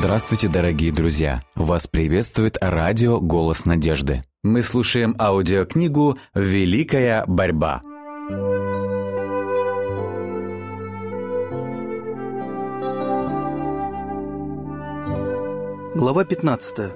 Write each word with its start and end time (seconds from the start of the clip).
Здравствуйте, 0.00 0.46
дорогие 0.46 0.92
друзья! 0.92 1.42
Вас 1.56 1.88
приветствует 1.88 2.56
радио 2.60 3.18
«Голос 3.18 3.64
надежды». 3.66 4.22
Мы 4.44 4.62
слушаем 4.62 5.16
аудиокнигу 5.18 6.16
«Великая 6.36 7.24
борьба». 7.26 7.82
Глава 15.96 16.24
15. 16.24 16.92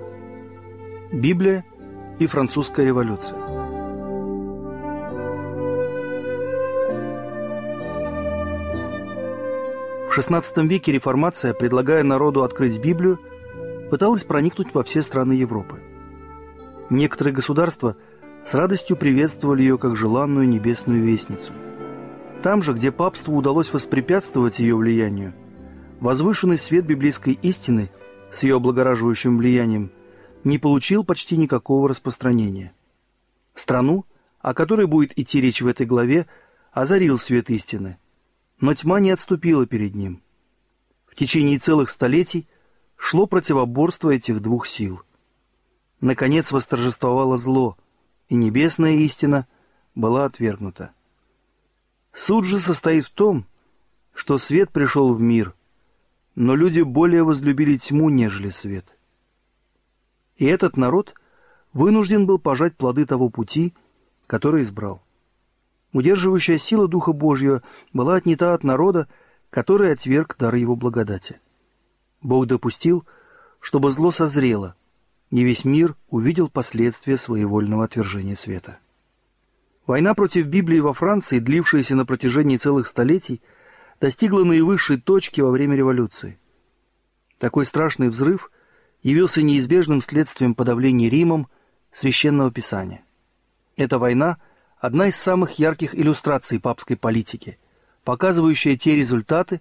Библия 1.12 1.64
и 2.20 2.28
французская 2.28 2.86
революция. 2.86 3.51
В 10.12 10.18
XVI 10.18 10.66
веке 10.66 10.92
реформация, 10.92 11.54
предлагая 11.54 12.02
народу 12.02 12.42
открыть 12.42 12.78
Библию, 12.78 13.18
пыталась 13.90 14.24
проникнуть 14.24 14.74
во 14.74 14.84
все 14.84 15.02
страны 15.02 15.32
Европы. 15.32 15.80
Некоторые 16.90 17.32
государства 17.32 17.96
с 18.46 18.52
радостью 18.52 18.98
приветствовали 18.98 19.62
ее 19.62 19.78
как 19.78 19.96
желанную 19.96 20.46
небесную 20.46 21.02
вестницу. 21.02 21.54
Там 22.42 22.62
же, 22.62 22.74
где 22.74 22.92
папству 22.92 23.34
удалось 23.34 23.72
воспрепятствовать 23.72 24.58
ее 24.58 24.76
влиянию, 24.76 25.32
возвышенный 25.98 26.58
свет 26.58 26.84
библейской 26.84 27.38
истины 27.40 27.90
с 28.30 28.42
ее 28.42 28.56
облагораживающим 28.56 29.38
влиянием 29.38 29.92
не 30.44 30.58
получил 30.58 31.04
почти 31.04 31.38
никакого 31.38 31.88
распространения. 31.88 32.74
Страну, 33.54 34.04
о 34.42 34.52
которой 34.52 34.86
будет 34.86 35.18
идти 35.18 35.40
речь 35.40 35.62
в 35.62 35.66
этой 35.66 35.86
главе, 35.86 36.26
озарил 36.70 37.16
свет 37.16 37.48
истины, 37.48 37.96
но 38.62 38.72
тьма 38.74 39.00
не 39.00 39.10
отступила 39.10 39.66
перед 39.66 39.96
ним. 39.96 40.22
В 41.06 41.16
течение 41.16 41.58
целых 41.58 41.90
столетий 41.90 42.46
шло 42.96 43.26
противоборство 43.26 44.10
этих 44.10 44.40
двух 44.40 44.68
сил. 44.68 45.02
Наконец 46.00 46.52
восторжествовало 46.52 47.36
зло, 47.36 47.76
и 48.28 48.36
небесная 48.36 48.92
истина 48.92 49.48
была 49.96 50.26
отвергнута. 50.26 50.92
Суд 52.12 52.44
же 52.44 52.60
состоит 52.60 53.06
в 53.06 53.10
том, 53.10 53.46
что 54.14 54.38
свет 54.38 54.70
пришел 54.70 55.12
в 55.12 55.20
мир, 55.20 55.54
но 56.36 56.54
люди 56.54 56.82
более 56.82 57.24
возлюбили 57.24 57.76
тьму, 57.76 58.10
нежели 58.10 58.50
свет. 58.50 58.96
И 60.36 60.46
этот 60.46 60.76
народ 60.76 61.14
вынужден 61.72 62.26
был 62.26 62.38
пожать 62.38 62.76
плоды 62.76 63.06
того 63.06 63.28
пути, 63.28 63.74
который 64.28 64.62
избрал. 64.62 65.02
Удерживающая 65.92 66.58
сила 66.58 66.88
Духа 66.88 67.12
Божьего 67.12 67.62
была 67.92 68.16
отнята 68.16 68.54
от 68.54 68.64
народа, 68.64 69.08
который 69.50 69.92
отверг 69.92 70.36
дар 70.38 70.54
его 70.54 70.74
благодати. 70.74 71.40
Бог 72.22 72.46
допустил, 72.46 73.04
чтобы 73.60 73.92
зло 73.92 74.10
созрело, 74.10 74.74
и 75.30 75.42
весь 75.42 75.64
мир 75.64 75.94
увидел 76.08 76.48
последствия 76.48 77.18
своевольного 77.18 77.84
отвержения 77.84 78.36
света. 78.36 78.78
Война 79.86 80.14
против 80.14 80.46
Библии 80.46 80.80
во 80.80 80.94
Франции, 80.94 81.40
длившаяся 81.40 81.94
на 81.94 82.06
протяжении 82.06 82.56
целых 82.56 82.86
столетий, 82.86 83.42
достигла 84.00 84.44
наивысшей 84.44 84.98
точки 84.98 85.40
во 85.40 85.50
время 85.50 85.76
революции. 85.76 86.38
Такой 87.38 87.66
страшный 87.66 88.08
взрыв 88.08 88.50
явился 89.02 89.42
неизбежным 89.42 90.00
следствием 90.00 90.54
подавления 90.54 91.10
Римом 91.10 91.48
священного 91.92 92.50
писания. 92.50 93.04
Эта 93.76 93.98
война– 93.98 94.38
одна 94.82 95.06
из 95.06 95.16
самых 95.16 95.60
ярких 95.60 95.94
иллюстраций 95.94 96.58
папской 96.58 96.96
политики, 96.96 97.56
показывающая 98.02 98.76
те 98.76 98.96
результаты, 98.96 99.60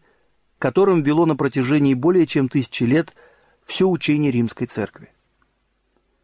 которым 0.58 1.04
вело 1.04 1.28
на 1.28 1.36
протяжении 1.36 1.94
более 1.94 2.26
чем 2.26 2.50
тысячи 2.50 2.84
лет 2.84 3.14
все 3.64 3.88
учение 3.88 4.32
Римской 4.32 4.66
Церкви. 4.66 5.10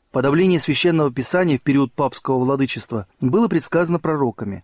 Подавление 0.09 0.59
священного 0.59 1.13
писания 1.13 1.59
в 1.59 1.61
период 1.61 1.93
папского 1.93 2.39
владычества 2.39 3.07
было 3.21 3.47
предсказано 3.47 3.99
пророками, 3.99 4.63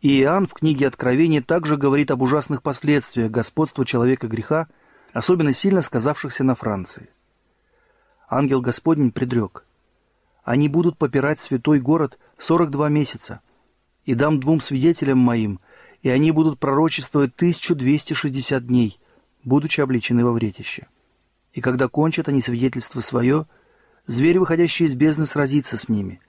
и 0.00 0.20
Иоанн 0.20 0.48
в 0.48 0.54
книге 0.54 0.88
Откровения 0.88 1.40
также 1.40 1.76
говорит 1.76 2.10
об 2.10 2.22
ужасных 2.22 2.64
последствиях 2.64 3.30
господства 3.30 3.86
человека 3.86 4.26
греха, 4.26 4.66
особенно 5.12 5.52
сильно 5.52 5.80
сказавшихся 5.80 6.42
на 6.42 6.56
Франции. 6.56 7.08
Ангел 8.28 8.62
Господень 8.62 9.12
предрек, 9.12 9.64
«Они 10.42 10.68
будут 10.68 10.98
попирать 10.98 11.38
святой 11.38 11.78
город 11.78 12.18
42 12.38 12.88
месяца, 12.88 13.42
и 14.10 14.14
дам 14.14 14.40
двум 14.40 14.60
свидетелям 14.60 15.18
моим, 15.18 15.60
и 16.02 16.08
они 16.08 16.32
будут 16.32 16.58
пророчествовать 16.58 17.32
1260 17.36 18.66
дней, 18.66 18.98
будучи 19.44 19.80
обличены 19.80 20.24
во 20.24 20.32
вретище. 20.32 20.88
И 21.52 21.60
когда 21.60 21.86
кончат 21.86 22.28
они 22.28 22.42
свидетельство 22.42 23.02
свое, 23.02 23.46
зверь, 24.08 24.40
выходящий 24.40 24.86
из 24.86 24.96
бездны, 24.96 25.26
сразится 25.26 25.76
с 25.76 25.88
ними, 25.88 26.20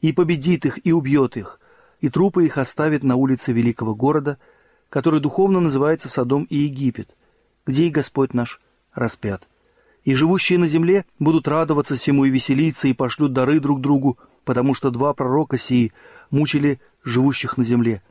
и 0.00 0.12
победит 0.12 0.64
их, 0.64 0.78
и 0.86 0.92
убьет 0.92 1.36
их, 1.36 1.58
и 2.00 2.08
трупы 2.08 2.46
их 2.46 2.56
оставит 2.56 3.02
на 3.02 3.16
улице 3.16 3.50
великого 3.50 3.96
города, 3.96 4.38
который 4.88 5.18
духовно 5.18 5.58
называется 5.58 6.08
Содом 6.08 6.44
и 6.44 6.56
Египет, 6.56 7.16
где 7.66 7.86
и 7.86 7.90
Господь 7.90 8.32
наш 8.32 8.60
распят. 8.92 9.48
И 10.04 10.14
живущие 10.14 10.60
на 10.60 10.68
земле 10.68 11.04
будут 11.18 11.48
радоваться 11.48 11.96
всему 11.96 12.26
и 12.26 12.30
веселиться, 12.30 12.86
и 12.86 12.92
пошлют 12.92 13.32
дары 13.32 13.58
друг 13.58 13.80
другу, 13.80 14.18
потому 14.44 14.74
что 14.74 14.92
два 14.92 15.14
пророка 15.14 15.58
сии 15.58 15.92
мучили 16.30 16.80
живущих 17.02 17.56
на 17.56 17.64
земле. 17.64 18.02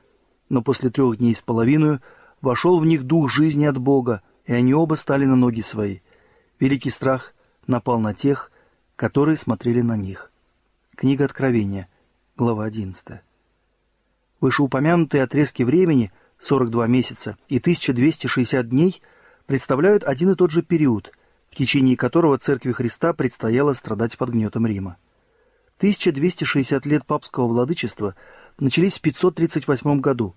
Но 0.50 0.62
после 0.62 0.90
трех 0.90 1.18
дней 1.18 1.36
с 1.36 1.42
половиной 1.42 2.00
вошел 2.42 2.80
в 2.80 2.86
них 2.86 3.04
дух 3.04 3.30
жизни 3.30 3.66
от 3.66 3.78
Бога, 3.78 4.22
и 4.46 4.54
они 4.54 4.74
оба 4.74 4.96
стали 4.96 5.26
на 5.26 5.36
ноги 5.36 5.62
свои. 5.62 6.00
Великий 6.60 6.90
страх 6.90 7.34
напал 7.68 8.00
на 8.00 8.14
тех, 8.14 8.52
которые 8.96 9.38
смотрели 9.38 9.82
на 9.82 9.98
них. 9.98 10.32
Книга 10.96 11.26
Откровения, 11.26 11.88
глава 12.38 12.66
11. 12.66 13.22
Вышеупомянутые 14.42 15.24
отрезки 15.24 15.64
времени, 15.64 16.12
42 16.40 16.88
месяца 16.88 17.38
и 17.48 17.58
1260 17.58 18.70
дней, 18.70 19.02
представляют 19.46 20.04
один 20.04 20.32
и 20.32 20.36
тот 20.36 20.52
же 20.52 20.62
период, 20.62 21.12
в 21.50 21.56
течение 21.56 21.96
которого 21.96 22.38
Церкви 22.38 22.72
Христа 22.72 23.14
предстояло 23.14 23.74
страдать 23.74 24.18
под 24.18 24.30
гнетом 24.30 24.68
Рима. 24.68 24.98
1260 25.84 26.86
лет 26.86 27.06
папского 27.06 27.48
владычества– 27.48 28.16
начались 28.60 28.98
в 28.98 29.02
538 29.02 30.00
году 30.00 30.36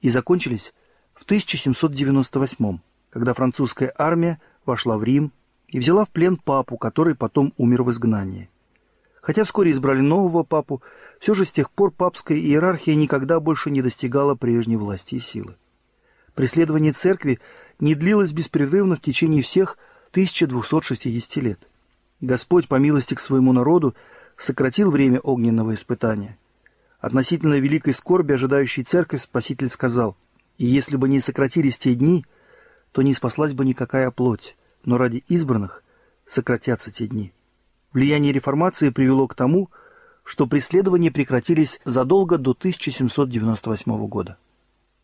и 0.00 0.10
закончились 0.10 0.72
в 1.14 1.24
1798, 1.24 2.78
когда 3.10 3.34
французская 3.34 3.92
армия 3.96 4.40
вошла 4.64 4.98
в 4.98 5.04
Рим 5.04 5.32
и 5.68 5.78
взяла 5.78 6.04
в 6.04 6.10
плен 6.10 6.36
папу, 6.36 6.76
который 6.76 7.14
потом 7.14 7.52
умер 7.56 7.82
в 7.82 7.90
изгнании. 7.90 8.50
Хотя 9.20 9.44
вскоре 9.44 9.72
избрали 9.72 10.00
нового 10.00 10.44
папу, 10.44 10.82
все 11.18 11.34
же 11.34 11.44
с 11.44 11.52
тех 11.52 11.70
пор 11.70 11.90
папская 11.90 12.38
иерархия 12.38 12.94
никогда 12.94 13.40
больше 13.40 13.70
не 13.70 13.82
достигала 13.82 14.34
прежней 14.34 14.76
власти 14.76 15.16
и 15.16 15.20
силы. 15.20 15.56
Преследование 16.34 16.92
церкви 16.92 17.40
не 17.80 17.94
длилось 17.94 18.32
беспрерывно 18.32 18.96
в 18.96 19.00
течение 19.00 19.42
всех 19.42 19.78
1260 20.10 21.36
лет. 21.42 21.58
Господь, 22.20 22.68
по 22.68 22.76
милости 22.76 23.14
к 23.14 23.20
своему 23.20 23.52
народу, 23.52 23.96
сократил 24.36 24.90
время 24.90 25.20
огненного 25.20 25.74
испытания– 25.74 26.38
Относительно 27.06 27.54
великой 27.60 27.94
скорби, 27.94 28.32
ожидающей 28.32 28.82
церковь, 28.82 29.22
Спаситель 29.22 29.68
сказал, 29.68 30.16
«И 30.58 30.66
если 30.66 30.96
бы 30.96 31.08
не 31.08 31.20
сократились 31.20 31.78
те 31.78 31.94
дни, 31.94 32.24
то 32.90 33.02
не 33.02 33.14
спаслась 33.14 33.52
бы 33.52 33.64
никакая 33.64 34.10
плоть, 34.10 34.56
но 34.84 34.96
ради 34.98 35.22
избранных 35.28 35.84
сократятся 36.26 36.90
те 36.90 37.06
дни». 37.06 37.32
Влияние 37.92 38.32
реформации 38.32 38.90
привело 38.90 39.28
к 39.28 39.36
тому, 39.36 39.70
что 40.24 40.46
преследования 40.46 41.12
прекратились 41.12 41.80
задолго 41.84 42.38
до 42.38 42.50
1798 42.50 44.06
года. 44.08 44.36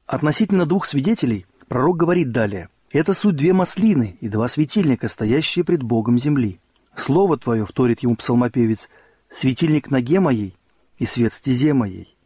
Относительно 0.06 0.66
двух 0.66 0.86
свидетелей 0.86 1.46
пророк 1.68 1.96
говорит 1.96 2.32
далее, 2.32 2.68
«Это 2.90 3.14
суть 3.14 3.36
две 3.36 3.52
маслины 3.52 4.16
и 4.20 4.28
два 4.28 4.48
светильника, 4.48 5.08
стоящие 5.08 5.64
пред 5.64 5.82
Богом 5.82 6.18
земли. 6.18 6.58
Слово 6.96 7.38
твое,— 7.38 7.64
вторит 7.68 8.00
ему 8.00 8.16
псалмопевец,— 8.16 8.90
светильник 9.32 9.90
ноге 9.90 10.20
моей 10.20 10.54
и 10.98 11.06
свет 11.06 11.32
стезе 11.32 11.72
моей. 11.72 12.16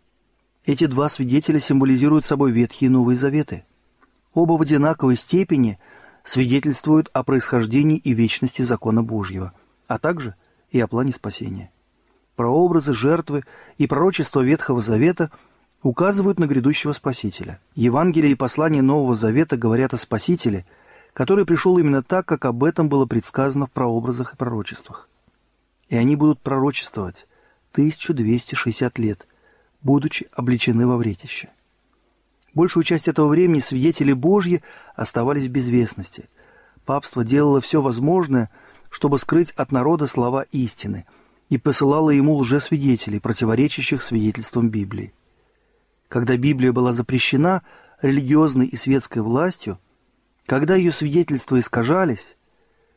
Эти 0.64 0.86
два 0.86 1.08
свидетеля 1.08 1.60
символизируют 1.60 2.26
собой 2.26 2.50
Ветхие 2.50 2.88
и 2.88 2.90
Новые 2.90 3.16
Заветы. 3.16 3.64
Оба 4.34 4.54
в 4.54 4.62
одинаковой 4.62 5.16
степени 5.16 5.78
свидетельствуют 6.24 7.08
о 7.12 7.22
происхождении 7.22 7.96
и 7.96 8.12
вечности 8.12 8.62
закона 8.62 9.02
Божьего, 9.02 9.52
а 9.86 9.98
также 9.98 10.34
и 10.70 10.80
о 10.80 10.88
плане 10.88 11.12
спасения. 11.12 11.70
Прообразы, 12.34 12.92
жертвы 12.92 13.44
и 13.78 13.86
пророчества 13.86 14.40
Ветхого 14.40 14.80
Завета 14.80 15.30
указывают 15.82 16.40
на 16.40 16.46
грядущего 16.46 16.92
Спасителя. 16.92 17.60
Евангелие 17.76 18.32
и 18.32 18.36
послания 18.36 18.82
Нового 18.82 19.14
Завета 19.14 19.56
говорят 19.56 19.94
о 19.94 19.98
Спасителе, 19.98 20.66
который 21.12 21.46
пришел 21.46 21.78
именно 21.78 22.02
так, 22.02 22.26
как 22.26 22.44
об 22.44 22.64
этом 22.64 22.88
было 22.88 23.06
предсказано 23.06 23.66
в 23.66 23.70
прообразах 23.70 24.34
и 24.34 24.36
пророчествах. 24.36 25.08
И 25.88 25.96
они 25.96 26.16
будут 26.16 26.40
пророчествовать, 26.40 27.26
1260 27.72 28.98
лет, 28.98 29.26
будучи 29.82 30.28
обличены 30.32 30.86
во 30.86 30.96
вретище. 30.96 31.50
Большую 32.54 32.84
часть 32.84 33.06
этого 33.06 33.28
времени 33.28 33.58
свидетели 33.58 34.12
Божьи 34.14 34.62
оставались 34.94 35.44
в 35.44 35.50
безвестности. 35.50 36.28
Папство 36.86 37.22
делало 37.22 37.60
все 37.60 37.82
возможное, 37.82 38.50
чтобы 38.90 39.18
скрыть 39.18 39.50
от 39.52 39.72
народа 39.72 40.06
слова 40.06 40.46
истины, 40.52 41.04
и 41.50 41.58
посылала 41.58 42.10
ему 42.10 42.34
лжесвидетелей, 42.36 43.20
противоречащих 43.20 44.02
свидетельствам 44.02 44.70
Библии. 44.70 45.12
Когда 46.08 46.36
Библия 46.36 46.72
была 46.72 46.92
запрещена 46.92 47.62
религиозной 48.00 48.66
и 48.66 48.76
светской 48.76 49.20
властью, 49.20 49.78
когда 50.46 50.76
ее 50.76 50.92
свидетельства 50.92 51.60
искажались, 51.60 52.36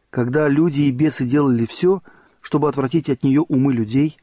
когда 0.09 0.47
люди 0.47 0.81
и 0.83 0.91
бесы 0.91 1.25
делали 1.25 1.65
все, 1.65 2.01
чтобы 2.41 2.69
отвратить 2.69 3.09
от 3.09 3.24
нее 3.24 3.41
умы 3.41 3.74
людей, 3.74 4.18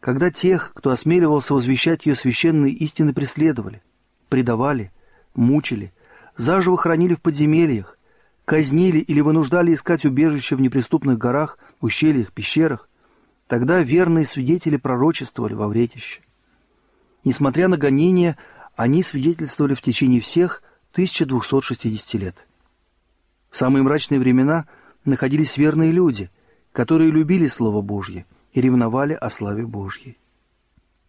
когда 0.00 0.30
тех, 0.30 0.72
кто 0.74 0.90
осмеливался 0.90 1.54
возвещать 1.54 2.06
ее 2.06 2.14
священные 2.14 2.72
истины, 2.72 3.12
преследовали, 3.12 3.82
предавали, 4.28 4.92
мучили, 5.34 5.92
заживо 6.36 6.76
хранили 6.76 7.14
в 7.14 7.22
подземельях, 7.22 7.98
казнили 8.44 8.98
или 8.98 9.20
вынуждали 9.20 9.74
искать 9.74 10.04
убежище 10.04 10.56
в 10.56 10.60
неприступных 10.60 11.18
горах, 11.18 11.58
ущельях, 11.80 12.32
пещерах, 12.32 12.88
тогда 13.48 13.82
верные 13.82 14.24
свидетели 14.24 14.76
пророчествовали 14.76 15.54
во 15.54 15.68
вретище. 15.68 16.20
Несмотря 17.24 17.68
на 17.68 17.76
гонения, 17.76 18.36
они 18.76 19.02
свидетельствовали 19.02 19.74
в 19.74 19.82
течение 19.82 20.20
всех 20.20 20.62
1260 20.92 22.14
лет. 22.14 22.36
В 23.50 23.56
самые 23.56 23.82
мрачные 23.82 24.20
времена 24.20 24.66
находились 25.04 25.56
верные 25.56 25.90
люди, 25.90 26.30
которые 26.76 27.10
любили 27.10 27.46
Слово 27.46 27.80
Божье 27.80 28.26
и 28.52 28.60
ревновали 28.60 29.14
о 29.14 29.30
славе 29.30 29.64
Божьей. 29.64 30.18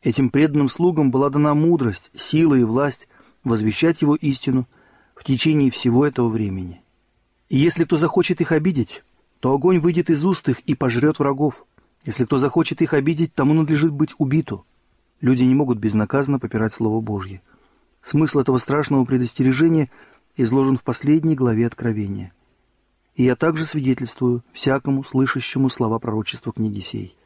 Этим 0.01 0.29
преданным 0.29 0.69
слугам 0.69 1.11
была 1.11 1.29
дана 1.29 1.53
мудрость, 1.55 2.09
сила 2.15 2.55
и 2.55 2.63
власть 2.63 3.09
возвещать 3.43 4.01
его 4.01 4.15
истину 4.15 4.65
в 5.13 5.25
течение 5.25 5.69
всего 5.69 6.05
этого 6.05 6.29
времени. 6.29 6.81
И 7.49 7.57
если 7.57 7.83
кто 7.83 7.97
захочет 7.97 8.39
их 8.39 8.53
обидеть, 8.53 9.03
то 9.41 9.51
огонь 9.51 9.79
выйдет 9.79 10.09
из 10.09 10.23
уст 10.23 10.47
их 10.47 10.61
и 10.61 10.73
пожрет 10.73 11.19
врагов. 11.19 11.65
Если 12.05 12.23
кто 12.23 12.39
захочет 12.39 12.81
их 12.81 12.93
обидеть, 12.93 13.33
тому 13.33 13.53
надлежит 13.53 13.91
быть 13.91 14.15
убиту. 14.17 14.65
Люди 15.19 15.43
не 15.43 15.53
могут 15.53 15.79
безнаказанно 15.79 16.39
попирать 16.39 16.71
Слово 16.71 17.01
Божье. 17.01 17.41
Смысл 18.01 18.39
этого 18.39 18.57
страшного 18.57 19.03
предостережения 19.03 19.89
изложен 20.37 20.77
в 20.77 20.85
последней 20.85 21.35
главе 21.35 21.67
Откровения. 21.67 22.31
И 23.17 23.23
я 23.23 23.35
также 23.35 23.65
свидетельствую 23.65 24.43
всякому, 24.53 25.03
слышащему 25.03 25.71
слова 25.71 25.97
пророчества 25.97 26.53
книги 26.53 26.81
сей. 26.81 27.17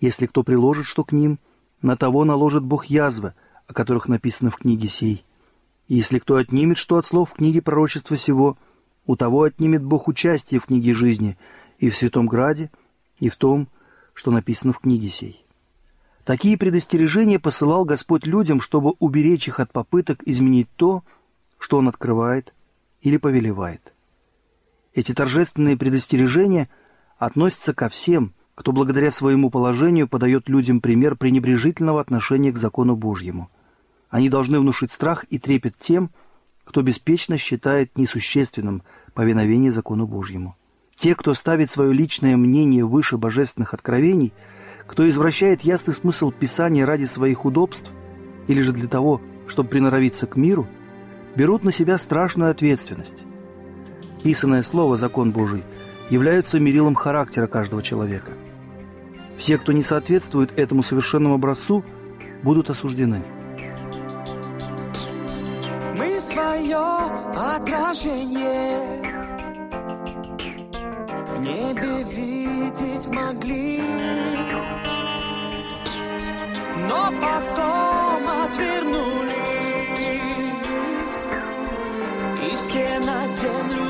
Если 0.00 0.26
кто 0.26 0.44
приложит 0.44 0.86
что 0.86 1.02
к 1.02 1.10
ним, 1.10 1.40
на 1.82 1.96
того 1.96 2.24
наложит 2.24 2.62
Бог 2.62 2.84
язвы, 2.84 3.34
о 3.66 3.74
которых 3.74 4.06
написано 4.06 4.50
в 4.50 4.56
книге 4.56 4.86
сей. 4.86 5.24
И 5.88 5.96
если 5.96 6.20
кто 6.20 6.36
отнимет 6.36 6.78
что 6.78 6.98
от 6.98 7.06
слов 7.06 7.30
в 7.30 7.34
книге 7.34 7.62
пророчества 7.62 8.16
сего, 8.16 8.56
у 9.06 9.16
того 9.16 9.42
отнимет 9.42 9.82
Бог 9.82 10.06
участие 10.06 10.60
в 10.60 10.66
книге 10.66 10.94
жизни 10.94 11.36
и 11.80 11.90
в 11.90 11.96
Святом 11.96 12.28
Граде, 12.28 12.70
и 13.18 13.28
в 13.28 13.34
том, 13.34 13.66
что 14.14 14.30
написано 14.30 14.72
в 14.72 14.78
книге 14.78 15.08
сей. 15.08 15.44
Такие 16.24 16.56
предостережения 16.56 17.40
посылал 17.40 17.84
Господь 17.84 18.24
людям, 18.24 18.60
чтобы 18.60 18.94
уберечь 19.00 19.48
их 19.48 19.58
от 19.58 19.72
попыток 19.72 20.22
изменить 20.26 20.68
то, 20.76 21.02
что 21.58 21.78
Он 21.78 21.88
открывает 21.88 22.54
или 23.02 23.16
повелевает. 23.16 23.92
Эти 24.94 25.12
торжественные 25.12 25.76
предостережения 25.76 26.68
относятся 27.18 27.74
ко 27.74 27.88
всем, 27.88 28.34
кто 28.54 28.72
благодаря 28.72 29.10
своему 29.10 29.50
положению 29.50 30.08
подает 30.08 30.48
людям 30.48 30.80
пример 30.80 31.16
пренебрежительного 31.16 32.00
отношения 32.00 32.52
к 32.52 32.58
закону 32.58 32.96
Божьему. 32.96 33.50
Они 34.08 34.28
должны 34.28 34.58
внушить 34.58 34.92
страх 34.92 35.24
и 35.30 35.38
трепет 35.38 35.76
тем, 35.78 36.10
кто 36.64 36.82
беспечно 36.82 37.38
считает 37.38 37.96
несущественным 37.96 38.82
повиновение 39.14 39.72
закону 39.72 40.06
Божьему. 40.06 40.56
Те, 40.96 41.14
кто 41.14 41.34
ставит 41.34 41.70
свое 41.70 41.92
личное 41.92 42.36
мнение 42.36 42.84
выше 42.84 43.16
божественных 43.16 43.74
откровений– 43.74 44.32
кто 44.90 45.08
извращает 45.08 45.60
ясный 45.60 45.94
смысл 45.94 46.32
Писания 46.32 46.84
ради 46.84 47.04
своих 47.04 47.44
удобств 47.44 47.92
или 48.48 48.60
же 48.60 48.72
для 48.72 48.88
того, 48.88 49.20
чтобы 49.46 49.68
приноровиться 49.68 50.26
к 50.26 50.34
миру, 50.34 50.66
берут 51.36 51.62
на 51.62 51.70
себя 51.70 51.96
страшную 51.96 52.50
ответственность. 52.50 53.22
Писанное 54.22 54.62
слово 54.62 54.96
«закон 54.96 55.32
Божий» 55.32 55.64
являются 56.10 56.58
мерилом 56.60 56.94
характера 56.94 57.46
каждого 57.46 57.82
человека. 57.82 58.32
Все, 59.36 59.58
кто 59.58 59.72
не 59.72 59.82
соответствует 59.82 60.58
этому 60.58 60.82
совершенному 60.82 61.34
образцу, 61.36 61.84
будут 62.42 62.68
осуждены. 62.70 63.22
Мы 65.96 66.20
свое 66.20 66.76
отражение 67.34 69.02
в 71.36 71.40
небе 71.40 72.04
видеть 72.10 73.06
могли 73.08 73.80
но 76.90 77.12
потом 77.20 78.28
отвернулись, 78.44 79.30
и 82.42 82.56
все 82.56 82.98
на 82.98 83.28
землю 83.28 83.89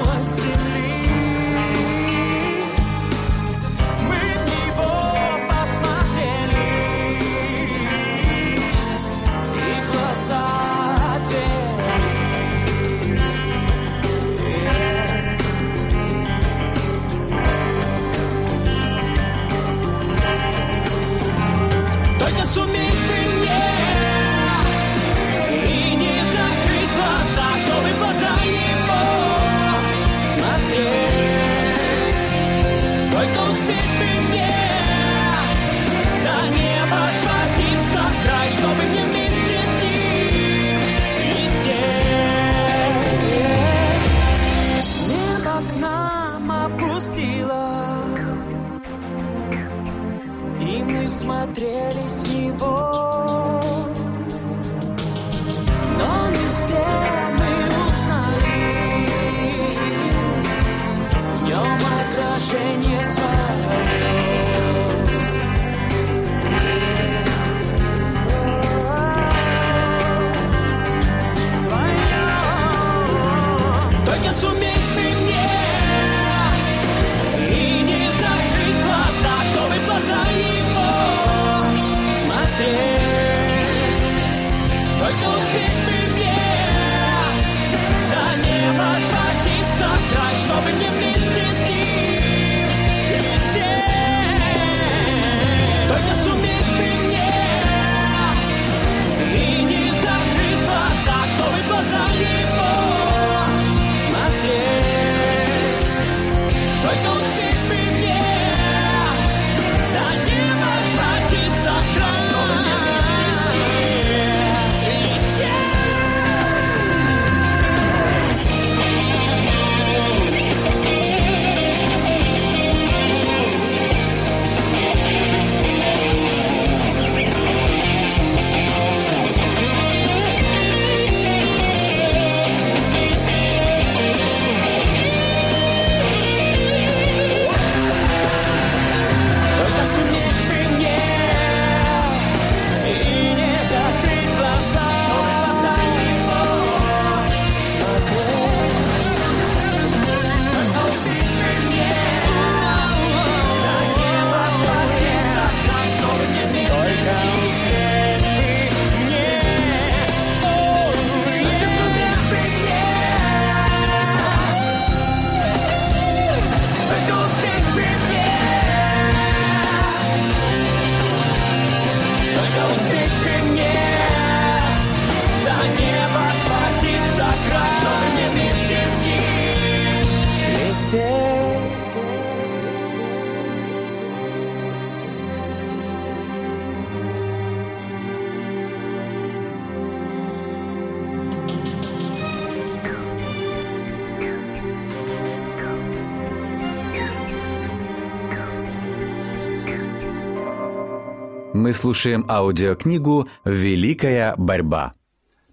Мы 201.61 201.73
слушаем 201.73 202.25
аудиокнигу 202.27 203.27
«Великая 203.45 204.33
борьба». 204.35 204.93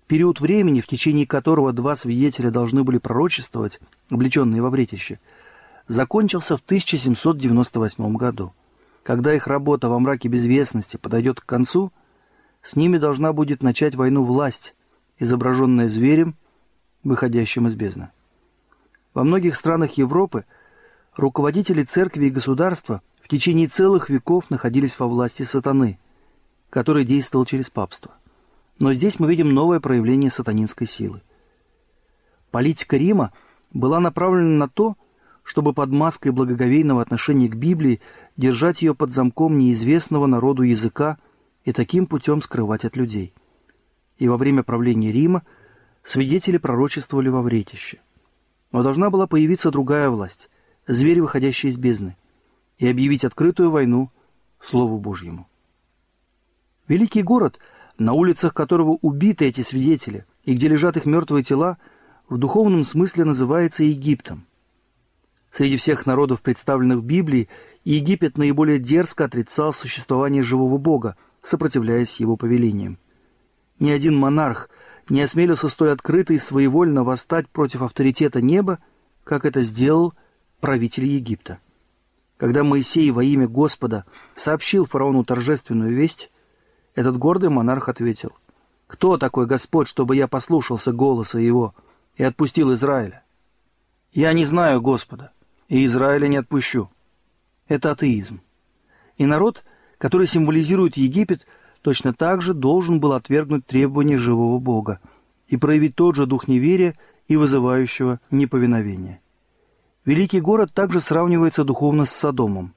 Период 0.06 0.40
времени, 0.40 0.80
в 0.80 0.86
течение 0.86 1.26
которого 1.26 1.74
два 1.74 1.96
свидетеля 1.96 2.50
должны 2.50 2.82
были 2.82 2.96
пророчествовать, 2.96 3.78
облеченные 4.08 4.62
во 4.62 4.70
вретище, 4.70 5.20
закончился 5.86 6.56
в 6.56 6.60
1798 6.60 8.16
году. 8.16 8.54
Когда 9.02 9.34
их 9.34 9.46
работа 9.46 9.90
во 9.90 9.98
мраке 9.98 10.30
безвестности 10.30 10.96
подойдет 10.96 11.42
к 11.42 11.44
концу, 11.44 11.92
с 12.62 12.74
ними 12.74 12.96
должна 12.96 13.34
будет 13.34 13.62
начать 13.62 13.94
войну 13.94 14.24
власть, 14.24 14.74
изображенная 15.18 15.90
зверем, 15.90 16.36
выходящим 17.04 17.66
из 17.66 17.74
бездны. 17.74 18.08
Во 19.12 19.24
многих 19.24 19.56
странах 19.56 19.98
Европы 19.98 20.46
руководители 21.16 21.82
церкви 21.82 22.28
и 22.28 22.30
государства 22.30 23.02
в 23.28 23.30
течение 23.30 23.68
целых 23.68 24.08
веков 24.08 24.49
находились 24.49 24.99
во 24.99 25.06
власти 25.06 25.42
сатаны, 25.42 25.99
который 26.70 27.04
действовал 27.04 27.44
через 27.44 27.68
папство. 27.68 28.14
Но 28.78 28.94
здесь 28.94 29.20
мы 29.20 29.28
видим 29.28 29.52
новое 29.52 29.80
проявление 29.80 30.30
сатанинской 30.30 30.87
силы. 30.87 31.20
Политика 32.50 32.97
Рима 32.97 33.35
была 33.70 34.00
направлена 34.00 34.56
на 34.56 34.66
то, 34.66 34.97
чтобы 35.42 35.75
под 35.75 35.90
маской 35.90 36.30
благоговейного 36.30 37.02
отношения 37.02 37.50
к 37.50 37.54
Библии 37.54 38.00
держать 38.38 38.80
ее 38.80 38.94
под 38.94 39.11
замком 39.11 39.58
неизвестного 39.58 40.25
народу 40.25 40.62
языка 40.62 41.18
и 41.66 41.75
таким 41.75 42.06
путем 42.06 42.40
скрывать 42.40 42.87
от 42.87 42.97
людей. 42.97 43.35
И 44.16 44.26
во 44.26 44.38
время 44.38 44.62
правления 44.62 45.12
Рима 45.12 45.42
свидетели 46.02 46.56
пророчествовали 46.56 47.28
во 47.28 47.42
вретище. 47.42 47.99
Но 48.73 48.82
должна 48.82 49.11
была 49.11 49.26
появиться 49.26 49.70
другая 49.70 50.08
власть, 50.08 50.49
зверь, 50.87 51.20
выходящий 51.20 51.68
из 51.68 51.76
бездны– 51.76 52.16
и 52.78 52.88
объявить 52.88 53.25
открытую 53.25 53.70
войну 53.70 54.11
Слову 54.61 54.99
Божьему. 54.99 55.49
Великий 56.87 57.23
город, 57.23 57.58
на 57.99 58.12
улицах 58.12 58.54
которого 58.54 58.99
убиты 59.02 59.47
эти 59.47 59.61
свидетели, 59.61 60.25
и 60.44 60.54
где 60.54 60.68
лежат 60.68 60.97
их 60.97 61.04
мертвые 61.04 61.44
тела, 61.44 61.78
в 62.28 62.38
духовном 62.38 62.85
смысле 62.85 63.25
называется 63.25 63.85
Египтом. 63.85 64.47
Среди 65.52 65.76
всех 65.76 66.06
народов, 66.06 66.42
представленных 66.42 66.99
в 66.99 67.04
Библии, 67.04 67.49
Египет 67.85 68.37
наиболее 68.37 68.78
дерзко 68.78 69.25
отрицал 69.25 69.73
существование 69.73 70.42
живого 70.42 70.78
Бога, 70.78 71.16
сопротивляясь 71.42 72.20
его 72.20 72.37
повелениям. 72.37 72.99
Ни 73.78 73.90
один 73.90 74.16
монарх 74.16 74.68
не 75.08 75.23
осмелился 75.23 75.68
столь 75.68 75.92
открыто 75.92 76.35
и 76.35 76.38
своевольно 76.38 77.02
восстать 77.02 77.49
против 77.49 77.82
авторитета 77.82 78.42
неба, 78.42 78.78
как 79.25 79.44
это 79.47 79.62
сделал 79.62 80.14
правитель 80.61 81.06
Египта. 81.06 81.61
Когда 82.38 82.62
Моисей 82.62 83.11
во 83.11 83.23
имя 83.25 83.49
Господа 83.49 84.04
сообщил 84.37 84.87
фараону 84.87 85.25
торжественную 85.25 85.92
весть, 85.92 86.30
этот 86.95 87.18
гордый 87.18 87.50
монарх 87.50 87.88
ответил, 87.88 88.33
«Кто 88.87 89.18
такой 89.18 89.47
Господь, 89.47 89.88
чтобы 89.88 90.14
я 90.16 90.28
послушался 90.28 90.92
голоса 90.92 91.38
его 91.38 91.75
и 92.16 92.23
отпустил 92.23 92.73
Израиля? 92.75 93.25
Я 94.12 94.33
не 94.33 94.45
знаю 94.45 94.80
Господа, 94.80 95.33
и 95.68 95.85
Израиля 95.85 96.28
не 96.28 96.37
отпущу». 96.37 96.88
Это 97.66 97.90
атеизм. 97.90 98.40
И 99.16 99.26
народ, 99.26 99.64
который 99.99 100.28
символизирует 100.28 100.97
Египет, 100.97 101.45
точно 101.83 102.14
так 102.14 102.40
же 102.40 102.54
должен 102.54 103.00
был 103.00 103.14
отвергнуть 103.14 103.66
требования 103.66 104.16
живого 104.16 104.61
Бога 104.61 105.00
и 105.49 105.57
проявить 105.57 105.97
тот 105.97 106.14
же 106.14 106.25
дух 106.25 106.47
неверия 106.47 106.95
и 107.26 107.37
вызывающего 107.37 108.21
неповиновения. 108.30 109.21
Великий 110.08 110.40
город 110.40 110.72
также 110.72 111.00
сравнивается 111.00 111.64
духовно 111.64 112.06
с 112.06 112.10
Содомом. 112.10 112.72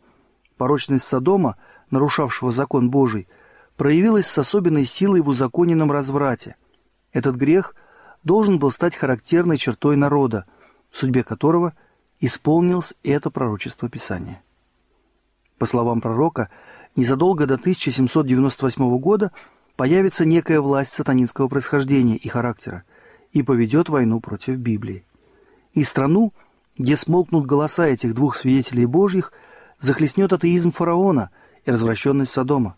Порочность 0.58 1.06
Содома, 1.06 1.56
нарушавшего 1.90 2.52
закон 2.52 2.90
Божий, 2.90 3.30
проявилась 3.78 4.28
с 4.28 4.38
особенной 4.38 4.86
силой 4.86 5.22
в 5.22 5.30
узаконенном 5.30 5.94
разврате. 5.94 6.58
Этот 7.14 7.38
грех 7.38 7.74
должен 8.26 8.60
был 8.60 8.70
стать 8.70 8.98
характерной 8.98 9.56
чертой 9.56 9.96
народа, 9.96 10.46
в 10.90 10.98
судьбе 10.98 11.24
которого 11.24 11.74
исполнилось 12.20 12.94
это 13.02 13.30
пророчество 13.30 13.88
Писания. 13.88 14.44
По 15.58 15.66
словам 15.66 16.02
пророка, 16.02 16.50
незадолго 16.98 17.48
до 17.48 17.54
1798 17.54 18.98
года 18.98 19.32
появится 19.78 20.26
некая 20.26 20.60
власть 20.60 20.92
сатанинского 20.92 21.48
происхождения 21.48 22.18
и 22.18 22.28
характера 22.28 22.84
и 23.32 23.42
поведет 23.42 23.88
войну 23.88 24.20
против 24.20 24.58
Библии. 24.58 25.06
И 25.72 25.86
страну– 25.86 26.34
где 26.78 26.96
смолкнут 26.96 27.46
голоса 27.46 27.88
этих 27.88 28.14
двух 28.14 28.36
свидетелей 28.36 28.86
Божьих, 28.86 29.34
захлестнет 29.80 30.32
атеизм 30.34 30.72
фараона 30.72 31.30
и 31.66 31.72
развращенность 31.72 32.32
Содома. 32.32 32.76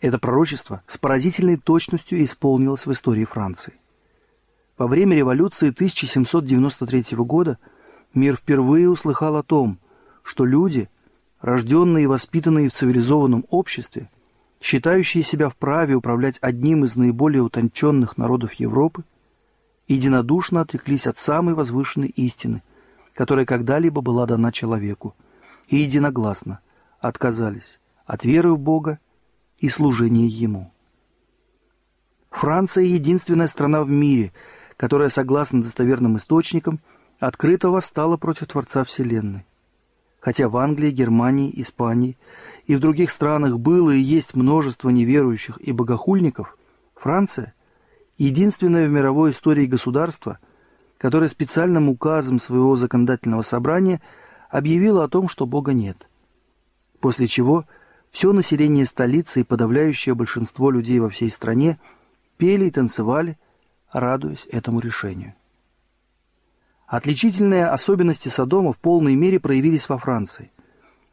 Это 0.00 0.18
пророчество 0.18 0.82
с 0.86 0.96
поразительной 0.98 1.56
точностью 1.56 2.22
исполнилось 2.24 2.86
в 2.86 2.92
истории 2.92 3.24
Франции. 3.24 3.74
Во 4.78 4.86
время 4.86 5.14
революции 5.14 5.68
1793 5.68 7.16
года 7.18 7.58
мир 8.14 8.36
впервые 8.36 8.88
услыхал 8.88 9.36
о 9.36 9.42
том, 9.42 9.78
что 10.22 10.46
люди, 10.46 10.88
рожденные 11.40 12.04
и 12.04 12.06
воспитанные 12.06 12.70
в 12.70 12.72
цивилизованном 12.74 13.44
обществе, 13.50 14.10
считающие 14.60 15.22
себя 15.22 15.50
вправе 15.50 15.94
управлять 15.94 16.38
одним 16.40 16.84
из 16.84 16.96
наиболее 16.96 17.42
утонченных 17.42 18.16
народов 18.16 18.54
Европы, 18.54 19.04
единодушно 19.86 20.62
отреклись 20.62 21.06
от 21.06 21.18
самой 21.18 21.54
возвышенной 21.54 22.08
истины, 22.08 22.62
которая 23.20 23.44
когда-либо 23.44 24.00
была 24.00 24.24
дана 24.24 24.50
человеку, 24.50 25.14
и 25.68 25.76
единогласно 25.76 26.60
отказались 27.00 27.78
от 28.06 28.24
веры 28.24 28.54
в 28.54 28.58
Бога 28.58 28.98
и 29.58 29.68
служения 29.68 30.26
Ему. 30.26 30.72
Франция— 32.30 32.84
единственная 32.86 33.46
страна 33.46 33.82
в 33.82 33.90
мире, 33.90 34.32
которая, 34.78 35.10
согласно 35.10 35.62
достоверным 35.62 36.16
источникам, 36.16 36.80
открыто 37.18 37.68
восстала 37.68 38.16
против 38.16 38.46
Творца 38.46 38.84
Вселенной. 38.84 39.44
Хотя 40.20 40.48
в 40.48 40.56
Англии, 40.56 40.90
Германии, 40.90 41.52
Испании 41.60 42.16
и 42.64 42.74
в 42.74 42.80
других 42.80 43.10
странах 43.10 43.58
было 43.58 43.90
и 43.90 44.00
есть 44.00 44.34
множество 44.34 44.88
неверующих 44.88 45.58
и 45.60 45.72
богохульников, 45.72 46.56
Франция— 46.94 47.52
единственное 48.16 48.88
в 48.88 48.90
мировой 48.90 49.32
истории 49.32 49.66
государство— 49.66 50.38
которая 51.00 51.30
специальным 51.30 51.88
указом 51.88 52.38
своего 52.38 52.76
законодательного 52.76 53.40
собрания 53.40 54.02
объявила 54.50 55.04
о 55.04 55.08
том, 55.08 55.30
что 55.30 55.46
Бога 55.46 55.72
нет. 55.72 56.06
После 57.00 57.26
чего 57.26 57.64
все 58.10 58.34
население 58.34 58.84
столицы 58.84 59.40
и 59.40 59.44
подавляющее 59.44 60.14
большинство 60.14 60.70
людей 60.70 60.98
во 60.98 61.08
всей 61.08 61.30
стране 61.30 61.78
пели 62.36 62.66
и 62.66 62.70
танцевали, 62.70 63.38
радуясь 63.90 64.46
этому 64.52 64.80
решению. 64.80 65.32
Отличительные 66.86 67.68
особенности 67.68 68.28
Содома 68.28 68.74
в 68.74 68.78
полной 68.78 69.14
мере 69.14 69.40
проявились 69.40 69.88
во 69.88 69.96
Франции. 69.96 70.52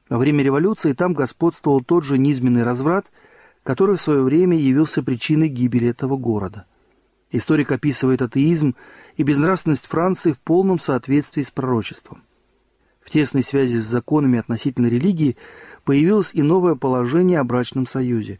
Во 0.10 0.18
время 0.18 0.44
революции 0.44 0.92
там 0.92 1.14
господствовал 1.14 1.82
тот 1.82 2.04
же 2.04 2.18
низменный 2.18 2.64
разврат, 2.64 3.06
который 3.64 3.96
в 3.96 4.02
свое 4.02 4.22
время 4.22 4.58
явился 4.58 5.02
причиной 5.02 5.48
гибели 5.48 5.88
этого 5.88 6.18
города. 6.18 6.66
Историк 7.32 7.72
описывает 7.72 8.22
атеизм 8.22 8.76
и 9.18 9.24
безнравственность 9.24 9.86
Франции 9.86 10.32
в 10.32 10.40
полном 10.40 10.80
соответствии 10.80 11.44
с 11.44 11.52
пророчеством. 11.52 12.24
В 13.02 13.10
тесной 13.10 13.44
связи 13.44 13.78
с 13.78 13.86
законами 13.86 14.40
относительно 14.40 14.88
религии 14.88 15.38
появилось 15.84 16.32
и 16.34 16.42
новое 16.42 16.76
положение 16.76 17.40
о 17.40 17.44
брачном 17.44 17.88
союзе. 17.88 18.40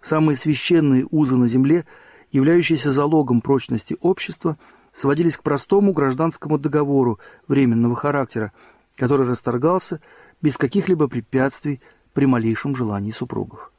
Самые 0.00 0.36
священные 0.36 1.06
узы 1.10 1.36
на 1.36 1.48
земле, 1.48 1.86
являющиеся 2.30 2.92
залогом 2.92 3.40
прочности 3.40 3.96
общества, 4.00 4.58
сводились 4.92 5.36
к 5.36 5.42
простому 5.42 5.92
гражданскому 5.92 6.58
договору 6.58 7.18
временного 7.48 7.96
характера, 7.96 8.52
который 8.96 9.26
расторгался 9.26 10.00
без 10.40 10.56
каких-либо 10.56 11.08
препятствий 11.08 11.80
при 12.12 12.26
малейшем 12.26 12.76
желании 12.76 13.12
супругов. 13.12 13.72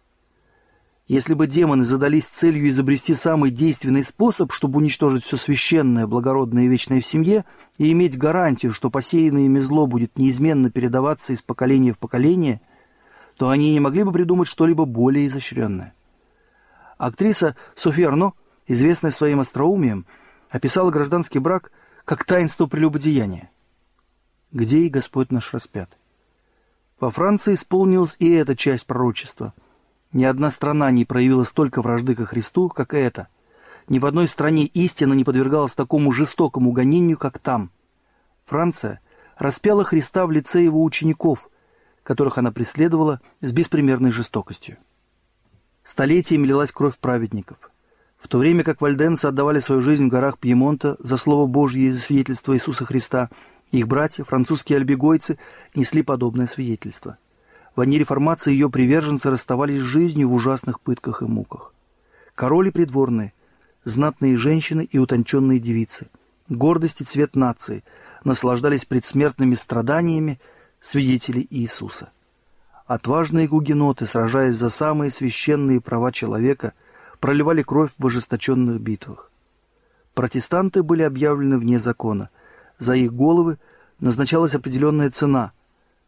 Если 1.07 1.35
бы 1.35 1.45
демоны 1.45 1.83
задались 1.83 2.27
целью 2.27 2.67
изобрести 2.69 3.13
самый 3.13 3.51
действенный 3.51 4.03
способ, 4.03 4.51
чтобы 4.51 4.79
уничтожить 4.79 5.23
все 5.23 5.37
священное, 5.37 6.07
благородное 6.07 6.63
и 6.63 6.67
вечное 6.67 6.99
в 6.99 7.05
семье, 7.05 7.45
и 7.77 7.91
иметь 7.91 8.17
гарантию, 8.17 8.73
что 8.73 8.89
посеянное 8.89 9.43
ими 9.43 9.59
зло 9.59 9.85
будет 9.85 10.17
неизменно 10.17 10.71
передаваться 10.71 11.31
из 11.33 11.43
поколения 11.43 11.93
в 11.93 11.99
поколение, 11.99 12.59
то 13.37 13.49
они 13.49 13.71
не 13.71 13.79
могли 13.79 14.03
бы 14.03 14.11
придумать 14.11 14.47
что-либо 14.47 14.85
более 14.85 15.27
изощренное. 15.27 15.93
Актриса 16.97 17.55
София 17.75 18.07
Арно, 18.07 18.33
известная 18.65 19.11
своим 19.11 19.41
остроумием, 19.41 20.07
описала 20.49 20.89
гражданский 20.89 21.37
брак 21.37 21.71
как 22.03 22.23
таинство 22.23 22.65
прелюбодеяния. 22.65 23.51
Где 24.51 24.79
и 24.79 24.89
Господь 24.89 25.31
наш 25.31 25.53
распят. 25.53 25.99
Во 26.99 27.11
Франции 27.11 27.53
исполнилась 27.53 28.15
и 28.17 28.31
эта 28.31 28.55
часть 28.55 28.87
пророчества– 28.87 29.53
ни 30.13 30.23
одна 30.23 30.51
страна 30.51 30.91
не 30.91 31.05
проявила 31.05 31.43
столько 31.43 31.81
вражды 31.81 32.15
ко 32.15 32.25
Христу, 32.25 32.69
как 32.69 32.93
эта. 32.93 33.27
Ни 33.87 33.99
в 33.99 34.05
одной 34.05 34.27
стране 34.27 34.65
истина 34.65 35.13
не 35.13 35.23
подвергалась 35.23 35.73
такому 35.73 36.11
жестокому 36.11 36.71
гонению, 36.71 37.17
как 37.17 37.39
там. 37.39 37.71
Франция 38.43 39.01
распяла 39.37 39.83
Христа 39.83 40.25
в 40.25 40.31
лице 40.31 40.63
его 40.63 40.83
учеников, 40.83 41.49
которых 42.03 42.37
она 42.37 42.51
преследовала 42.51 43.21
с 43.41 43.51
беспримерной 43.51 44.11
жестокостью. 44.11 44.77
Столетиями 45.83 46.47
лилась 46.47 46.71
кровь 46.71 46.97
праведников. 46.97 47.71
В 48.17 48.27
то 48.27 48.39
время 48.39 48.63
как 48.63 48.81
вальденцы 48.81 49.27
отдавали 49.27 49.59
свою 49.59 49.81
жизнь 49.81 50.05
в 50.05 50.09
горах 50.09 50.39
Пьемонта 50.39 50.95
за 50.99 51.17
Слово 51.17 51.45
Божье 51.45 51.87
и 51.87 51.91
за 51.91 51.99
свидетельство 51.99 52.55
Иисуса 52.55 52.85
Христа, 52.85 53.29
их 53.71 53.87
братья, 53.87 54.23
французские 54.23 54.77
альбегойцы, 54.77 55.37
несли 55.75 56.01
подобное 56.01 56.47
свидетельство. 56.47 57.17
В 57.75 57.81
одни 57.81 57.97
реформации 57.97 58.51
ее 58.51 58.69
приверженцы 58.69 59.29
расставались 59.29 59.81
с 59.81 59.85
жизнью 59.85 60.29
в 60.29 60.33
ужасных 60.33 60.79
пытках 60.79 61.21
и 61.21 61.25
муках. 61.25 61.73
Короли 62.33 62.71
придворные, 62.71 63.33
знатные 63.83 64.37
женщины 64.37 64.87
и 64.89 64.97
утонченные 64.97 65.59
девицы, 65.59 66.07
гордость 66.47 67.01
и 67.01 67.03
цвет 67.03 67.35
нации, 67.35 67.83
наслаждались 68.23 68.85
предсмертными 68.85 69.55
страданиями 69.55 70.39
свидетелей 70.79 71.45
Иисуса. 71.49 72.11
Отважные 72.87 73.47
гугеноты, 73.47 74.05
сражаясь 74.05 74.55
за 74.55 74.69
самые 74.69 75.11
священные 75.11 75.81
права 75.81 76.11
человека, 76.11 76.73
проливали 77.19 77.61
кровь 77.61 77.91
в 77.97 78.07
ожесточенных 78.07 78.79
битвах. 78.79 79.31
Протестанты 80.13 80.81
были 80.81 81.01
объявлены 81.01 81.57
вне 81.57 81.79
закона. 81.79 82.29
За 82.77 82.95
их 82.95 83.13
головы 83.13 83.57
назначалась 83.99 84.53
определенная 84.53 85.09
цена. 85.09 85.51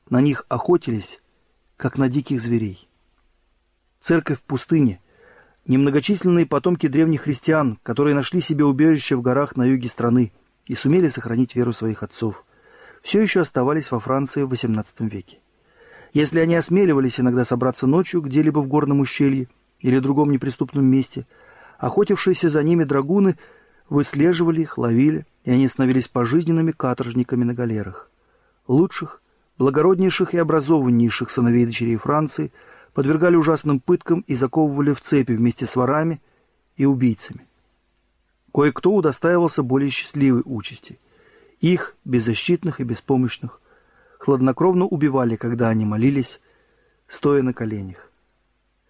На 0.10 0.22
них 0.22 0.46
охотились, 0.50 1.20
как 1.78 2.00
на 2.00 2.10
диких 2.10 2.42
зверей. 2.42 2.90
Церковь 4.00 4.40
в 4.40 4.44
пустыне, 4.44 5.00
немногочисленные 5.68 6.48
потомки 6.48 6.88
древних 6.88 7.22
христиан, 7.22 7.80
которые 7.84 8.16
нашли 8.16 8.42
себе 8.42 8.66
убежище 8.66 9.16
в 9.16 9.22
горах 9.22 9.56
на 9.56 9.64
юге 9.64 9.88
страны 9.88 10.34
и 10.66 10.76
сумели 10.76 11.08
сохранить 11.08 11.56
веру 11.56 11.74
своих 11.74 12.04
отцов, 12.04 12.44
все 13.04 13.22
еще 13.22 13.42
оставались 13.42 13.92
во 13.92 14.00
Франции 14.00 14.42
в 14.42 14.52
XVIII 14.52 15.08
веке. 15.08 15.40
Если 16.14 16.40
они 16.40 16.56
осмеливались 16.56 17.20
иногда 17.20 17.46
собраться 17.46 17.86
ночью 17.86 18.22
где-либо 18.22 18.60
в 18.60 18.68
горном 18.68 19.02
ущелье 19.02 19.48
или 19.80 20.00
другом 20.00 20.32
неприступном 20.32 20.86
месте, 20.86 21.28
охотившиеся 21.78 22.50
за 22.50 22.64
ними 22.64 22.86
драгуны 22.86 23.38
выслеживали 23.88 24.62
их, 24.62 24.78
ловили, 24.78 25.28
и 25.44 25.52
они 25.52 25.68
становились 25.68 26.08
пожизненными 26.08 26.72
каторжниками 26.72 27.44
на 27.44 27.54
галерах. 27.54 28.10
Лучших, 28.68 29.22
благороднейших 29.58 30.34
и 30.34 30.38
образованнейших 30.38 31.30
сыновей 31.30 31.64
и 31.64 31.66
дочерей 31.66 31.98
Франции 31.98 32.52
подвергали 32.94 33.36
ужасным 33.36 33.80
пыткам 33.80 34.22
и 34.22 34.36
заковывали 34.36 34.94
в 34.94 35.02
цепи 35.02 35.34
вместе 35.34 35.66
с 35.66 35.76
ворами 35.76 36.22
и 36.76 36.86
убийцами. 36.86 37.46
Кое-кто 38.54 38.94
удостаивался 38.94 39.64
более 39.64 39.90
счастливой 39.90 40.42
участи. 40.46 41.00
Их, 41.60 41.96
беззащитных 42.06 42.80
и 42.80 42.84
беспомощных, 42.84 43.62
хладнокровно 44.20 44.86
убивали, 44.86 45.36
когда 45.36 45.70
они 45.70 45.86
молились, 45.86 46.40
стоя 47.08 47.42
на 47.42 47.54
коленях. 47.54 48.12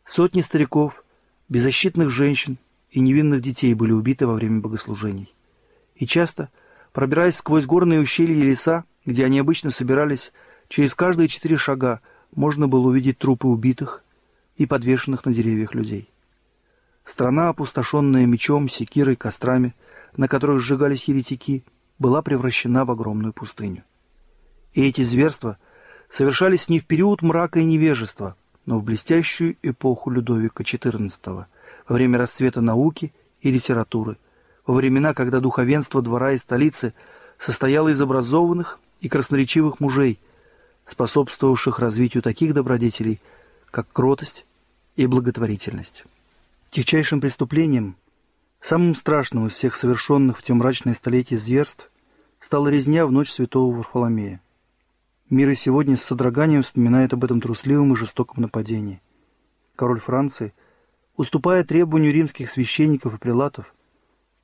Сотни 0.06 0.42
стариков, 0.42 1.04
беззащитных 1.50 2.10
женщин 2.10 2.58
и 2.92 3.00
невинных 3.00 3.42
детей 3.42 3.74
были 3.74 3.92
убиты 3.92 4.26
во 4.26 4.34
время 4.34 4.62
богослужений. 4.62 5.34
И 5.96 6.06
часто, 6.06 6.50
пробираясь 6.94 7.36
сквозь 7.36 7.66
горные 7.66 8.00
ущелья 8.00 8.36
и 8.36 8.42
леса, 8.42 8.86
где 9.06 9.26
они 9.26 9.40
обычно 9.40 9.70
собирались, 9.70 10.32
через 10.70 10.96
каждые 10.96 11.28
четыре 11.28 11.58
шага 11.58 12.02
можно 12.36 12.68
было 12.68 12.88
увидеть 12.88 13.18
трупы 13.18 13.48
убитых 13.48 14.04
и 14.56 14.66
подвешенных 14.66 15.26
на 15.26 15.34
деревьях 15.34 15.74
людей. 15.74 16.10
Страна, 17.06 17.50
опустошенная 17.50 18.26
мечом, 18.26 18.68
секирой, 18.68 19.16
кострами, 19.16 19.76
на 20.18 20.28
которых 20.28 20.62
сжигались 20.62 21.06
еретики, 21.06 21.64
была 22.00 22.22
превращена 22.22 22.86
в 22.86 22.92
огромную 22.92 23.34
пустыню. 23.34 23.84
И 24.74 24.86
эти 24.86 25.02
зверства 25.02 25.58
совершались 26.10 26.70
не 26.70 26.80
в 26.80 26.86
период 26.86 27.22
мрака 27.22 27.60
и 27.60 27.66
невежества, 27.66 28.36
но 28.66 28.78
в 28.78 28.84
блестящую 28.84 29.56
эпоху 29.64 30.10
Людовика 30.10 30.64
XIV, 30.64 31.46
во 31.88 31.94
время 31.96 32.20
расцвета 32.20 32.62
науки 32.62 33.14
и 33.42 33.50
литературы, 33.50 34.18
во 34.66 34.74
времена, 34.74 35.14
когда 35.14 35.40
духовенство 35.40 36.02
двора 36.02 36.34
и 36.34 36.38
столицы 36.38 36.94
состояло 37.38 37.88
из 37.90 38.02
образованных 38.02 38.80
и 39.00 39.08
красноречивых 39.08 39.80
мужей, 39.80 40.20
способствовавших 40.88 41.80
развитию 41.80 42.24
таких 42.24 42.54
добродетелей, 42.54 43.22
как 43.70 43.92
кротость 43.92 44.46
и 44.96 45.06
благотворительность. 45.06 46.06
Тихчайшим 46.72 47.22
преступлением, 47.22 47.96
самым 48.62 48.96
страшным 48.96 49.48
из 49.48 49.54
всех 49.54 49.76
совершенных 49.76 50.38
в 50.38 50.44
те 50.44 50.54
мрачные 50.54 50.96
столетия 50.96 51.38
зверств, 51.38 51.92
стала 52.40 52.70
резня 52.70 53.06
в 53.06 53.12
ночь 53.12 53.32
святого 53.32 53.76
Варфоломея. 53.76 54.42
Мир 55.30 55.50
и 55.50 55.56
сегодня 55.56 55.98
с 55.98 56.04
содроганием 56.04 56.64
вспоминает 56.64 57.14
об 57.14 57.24
этом 57.26 57.42
трусливом 57.42 57.94
и 57.94 57.98
жестоком 57.98 58.42
нападении. 58.42 59.02
Король 59.76 60.00
Франции, 60.00 60.54
уступая 61.18 61.64
требованию 61.64 62.14
римских 62.14 62.50
священников 62.50 63.16
и 63.16 63.18
прилатов, 63.18 63.74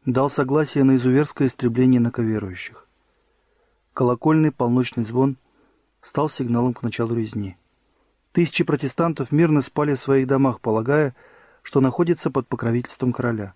дал 0.05 0.29
согласие 0.29 0.83
на 0.83 0.97
изуверское 0.97 1.47
истребление 1.47 1.99
инаковерующих. 1.99 2.85
Колокольный 3.93 4.51
полночный 4.51 5.05
звон 5.05 5.37
стал 6.03 6.29
сигналом 6.29 6.73
к 6.73 6.83
началу 6.83 7.15
резни. 7.15 7.57
Тысячи 8.31 8.63
протестантов 8.63 9.31
мирно 9.31 9.61
спали 9.61 9.95
в 9.95 9.99
своих 9.99 10.27
домах, 10.27 10.59
полагая, 10.59 11.15
что 11.61 11.81
находятся 11.81 12.29
под 12.29 12.47
покровительством 12.47 13.13
короля. 13.13 13.53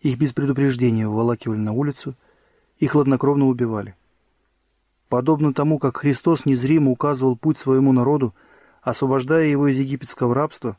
Их 0.00 0.18
без 0.18 0.32
предупреждения 0.32 1.08
выволакивали 1.08 1.58
на 1.58 1.72
улицу 1.72 2.14
и 2.78 2.86
хладнокровно 2.86 3.46
убивали. 3.46 3.94
Подобно 5.08 5.52
тому, 5.52 5.78
как 5.78 5.98
Христос 5.98 6.46
незримо 6.46 6.90
указывал 6.90 7.36
путь 7.36 7.58
своему 7.58 7.92
народу, 7.92 8.34
освобождая 8.82 9.46
его 9.46 9.68
из 9.68 9.78
египетского 9.78 10.34
рабства, 10.34 10.76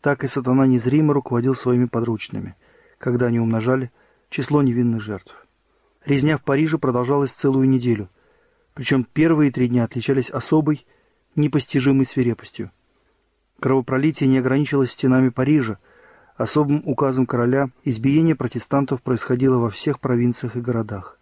так 0.00 0.24
и 0.24 0.26
сатана 0.26 0.66
незримо 0.66 1.14
руководил 1.14 1.54
своими 1.54 1.84
подручными, 1.84 2.56
когда 2.98 3.26
они 3.26 3.38
умножали 3.38 3.92
число 4.30 4.62
невинных 4.62 5.00
жертв. 5.00 5.46
Резня 6.04 6.38
в 6.38 6.42
Париже 6.42 6.78
продолжалась 6.78 7.32
целую 7.32 7.68
неделю, 7.68 8.08
причем 8.78 9.02
первые 9.02 9.50
три 9.50 9.66
дня 9.66 9.82
отличались 9.82 10.30
особой, 10.30 10.86
непостижимой 11.34 12.06
свирепостью. 12.06 12.70
Кровопролитие 13.58 14.28
не 14.28 14.38
ограничилось 14.38 14.92
стенами 14.92 15.30
Парижа, 15.30 15.80
особым 16.36 16.84
указом 16.84 17.26
короля 17.26 17.70
избиение 17.82 18.36
протестантов 18.36 19.02
происходило 19.02 19.58
во 19.58 19.70
всех 19.70 19.98
провинциях 19.98 20.54
и 20.54 20.60
городах. 20.60 21.18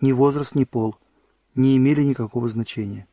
Ни 0.00 0.10
возраст, 0.10 0.56
ни 0.56 0.64
пол– 0.64 0.96
не 1.54 1.76
имели 1.76 2.02
никакого 2.02 2.48
значения. 2.48 3.06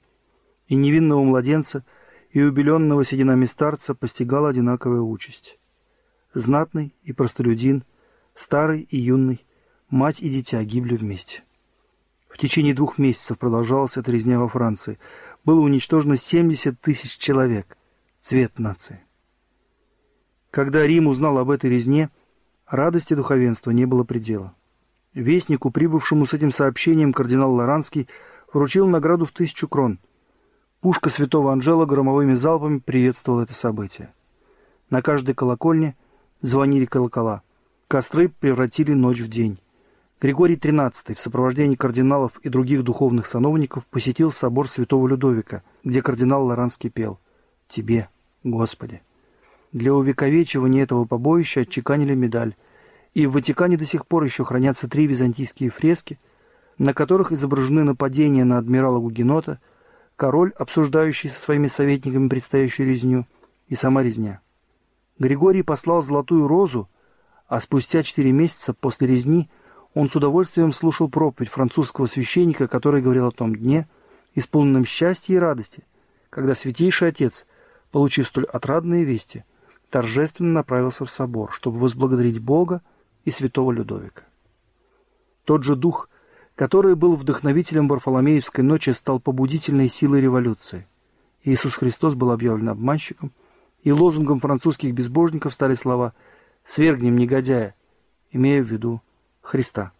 И 0.67 0.73
невинного 0.73 1.23
младенца, 1.23 1.85
и 2.31 2.41
убеленного 2.41 3.05
сединами 3.05 3.45
старца 3.45 3.93
постигала 3.93 4.49
одинаковая 4.49 5.01
участь. 5.01 5.59
Знатный 6.33 6.95
и 7.03 7.13
простолюдин, 7.13 7.83
старый 8.33 8.87
и 8.89 8.97
юный, 8.97 9.45
мать 9.91 10.23
и 10.23 10.29
дитя 10.31 10.63
гибли 10.63 10.95
вместе. 10.95 11.43
В 12.37 12.39
течение 12.39 12.75
двух 12.75 12.99
месяцев 12.99 13.39
продолжалась 13.39 13.97
эта 13.97 14.11
резня 14.11 14.39
во 14.39 14.47
Франции. 14.47 14.99
Было 15.43 15.59
уничтожено 15.59 16.17
70 16.17 16.79
тысяч 16.79 17.17
человек. 17.17 17.75
Цвет 18.19 18.59
нации. 18.59 18.99
Когда 20.51 20.85
Рим 20.85 21.07
узнал 21.07 21.39
об 21.39 21.49
этой 21.49 21.71
резне, 21.71 22.11
радости 22.67 23.15
духовенства 23.15 23.71
не 23.71 23.85
было 23.85 24.03
предела. 24.03 24.53
Вестнику, 25.15 25.71
прибывшему 25.71 26.27
с 26.27 26.33
этим 26.33 26.51
сообщением, 26.51 27.11
кардинал 27.11 27.55
Лоранский 27.55 28.07
вручил 28.53 28.87
награду 28.87 29.25
в 29.25 29.31
тысячу 29.31 29.67
крон. 29.67 29.97
Пушка 30.79 31.09
святого 31.09 31.51
Анжела 31.51 31.87
громовыми 31.87 32.35
залпами 32.35 32.77
приветствовала 32.77 33.41
это 33.41 33.53
событие. 33.53 34.13
На 34.91 35.01
каждой 35.01 35.33
колокольне 35.33 35.95
звонили 36.41 36.85
колокола. 36.85 37.41
Костры 37.87 38.29
превратили 38.29 38.93
ночь 38.93 39.21
в 39.21 39.27
день. 39.27 39.57
Григорий 40.19 40.55
XIII 40.55 41.13
в 41.13 41.19
сопровождении 41.19 41.75
кардиналов 41.75 42.39
и 42.39 42.49
других 42.49 42.83
духовных 42.83 43.27
сановников 43.27 43.85
посетил 43.87 44.31
собор 44.31 44.67
святого 44.67 45.07
Людовика, 45.07 45.61
где 45.83 46.01
кардинал 46.01 46.45
Лоранский 46.45 46.89
пел 46.89 47.19
«Тебе, 47.67 48.09
Господи». 48.43 49.03
Для 49.73 49.93
увековечивания 49.93 50.83
этого 50.83 51.05
побоища 51.05 51.61
отчеканили 51.61 52.15
медаль, 52.15 52.55
и 53.13 53.27
в 53.27 53.33
Ватикане 53.33 53.77
до 53.77 53.85
сих 53.85 54.07
пор 54.07 54.23
еще 54.23 54.43
хранятся 54.43 54.89
три 54.89 55.05
византийские 55.05 55.69
фрески, 55.69 56.19
на 56.79 56.95
которых 56.95 57.31
изображены 57.31 57.83
нападения 57.83 58.43
на 58.43 58.57
адмирала 58.57 58.99
Гугенота, 58.99 59.59
король, 60.15 60.51
обсуждающий 60.57 61.29
со 61.29 61.39
своими 61.39 61.67
советниками 61.67 62.27
предстоящую 62.27 62.89
резню, 62.89 63.27
и 63.67 63.75
сама 63.75 64.01
резня. 64.01 64.41
Григорий 65.19 65.61
послал 65.61 66.01
золотую 66.01 66.47
розу, 66.47 66.89
а 67.47 67.59
спустя 67.59 68.01
четыре 68.01 68.31
месяца 68.31 68.73
после 68.73 69.07
резни 69.07 69.47
он 69.97 70.09
с 70.09 70.15
удовольствием 70.15 70.71
слушал 70.73 71.09
проповедь 71.09 71.49
французского 71.49 72.05
священника, 72.05 72.67
который 72.67 73.01
говорил 73.01 73.25
о 73.25 73.31
том 73.31 73.55
дне, 73.55 73.87
исполненном 74.35 74.85
счастья 74.85 75.33
и 75.33 75.39
радости, 75.39 75.83
когда 76.29 76.53
Святейший 76.53 77.07
Отец, 77.07 77.47
получив 77.89 78.27
столь 78.27 78.45
отрадные 78.45 79.03
вести, 79.03 79.43
торжественно 79.89 80.53
направился 80.53 81.03
в 81.03 81.09
собор, 81.09 81.51
чтобы 81.51 81.79
возблагодарить 81.79 82.37
Бога 82.37 82.83
и 83.25 83.31
святого 83.31 83.71
Людовика. 83.71 84.21
Тот 85.45 85.63
же 85.63 85.75
дух, 85.75 86.09
который 86.53 86.93
был 86.93 87.15
вдохновителем 87.15 87.87
Варфоломеевской 87.87 88.63
ночи, 88.63 88.91
стал 88.91 89.19
побудительной 89.19 89.89
силой 89.89 90.21
революции. 90.21 90.85
Иисус 91.43 91.73
Христос 91.73 92.13
был 92.13 92.29
объявлен 92.29 92.69
обманщиком 92.69 93.31
и 93.81 93.91
лозунгом 93.91 94.41
французских 94.41 94.93
безбожников 94.93 95.55
стали 95.55 95.73
слова 95.73 96.13
«свергнем 96.63 97.15
негодяя», 97.15 97.73
имея 98.31 98.61
в 98.61 98.67
виду 98.67 99.01
Христа. 99.47 99.93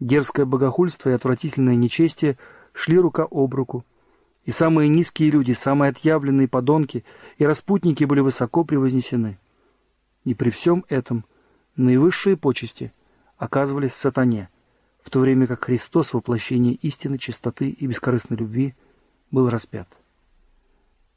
Дерзкое 0.00 0.44
богохульство 0.44 1.10
и 1.10 1.12
отвратительное 1.12 1.76
нечестие 1.76 2.36
шли 2.72 2.98
рука 2.98 3.28
об 3.30 3.54
руку, 3.54 3.84
и 4.44 4.50
самые 4.50 4.88
низкие 4.88 5.30
люди, 5.30 5.52
самые 5.52 5.90
отъявленные 5.90 6.48
подонки 6.48 7.04
и 7.38 7.46
распутники 7.46 8.02
были 8.02 8.18
высоко 8.18 8.64
превознесены. 8.64 9.38
И 10.24 10.34
при 10.34 10.50
всем 10.50 10.84
этом 10.88 11.24
наивысшие 11.76 12.36
почести 12.36 12.92
оказывались 13.36 13.92
сатане, 13.92 14.48
в 15.00 15.10
то 15.10 15.20
время 15.20 15.46
как 15.46 15.64
Христос, 15.64 16.12
воплощение 16.12 16.74
истины, 16.74 17.18
чистоты 17.18 17.68
и 17.70 17.86
бескорыстной 17.86 18.38
любви, 18.38 18.74
был 19.30 19.48
распят. 19.48 19.86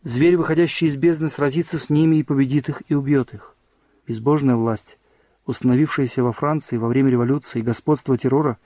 Зверь, 0.04 0.38
выходящий 0.38 0.86
из 0.86 0.95
бездны, 0.97 1.30
сразится 1.30 1.80
с 1.80 1.89
ними 1.89 2.17
и 2.17 2.23
победит 2.23 2.69
их 2.69 2.84
и 2.89 2.93
убьет 2.93 3.34
их. 3.34 3.56
Безбожная 4.06 4.56
власть, 4.56 4.99
установившаяся 5.46 6.24
во 6.24 6.32
Франции 6.32 6.78
во 6.78 6.88
время 6.88 7.12
революции 7.12 7.62
господства 7.62 8.18
террора, 8.18 8.58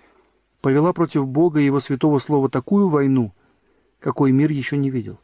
повела 0.62 0.94
против 0.94 1.28
Бога 1.28 1.60
и 1.60 1.66
Его 1.66 1.80
святого 1.80 2.20
слова 2.20 2.50
такую 2.50 2.88
войну, 2.88 3.34
какой 4.00 4.32
мир 4.32 4.52
еще 4.52 4.78
не 4.78 4.90
видел. 4.90 5.20